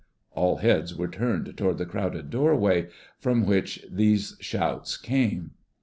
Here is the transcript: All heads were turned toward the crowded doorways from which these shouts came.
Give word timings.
All 0.31 0.55
heads 0.57 0.95
were 0.95 1.07
turned 1.07 1.55
toward 1.55 1.77
the 1.77 1.85
crowded 1.85 2.31
doorways 2.31 2.91
from 3.19 3.45
which 3.45 3.85
these 3.87 4.35
shouts 4.39 4.97
came. 4.97 5.51